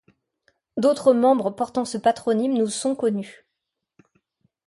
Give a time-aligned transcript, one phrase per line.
[0.77, 3.45] D'autres membres portant ce patronyme nous sont connus.